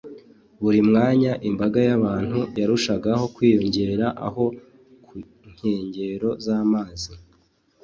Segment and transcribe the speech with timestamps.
[0.61, 4.45] buri mwanya imbaga y’abantu yarushagaho kwiyongera aho
[5.05, 5.15] ku
[5.53, 7.11] nkengero z’amazi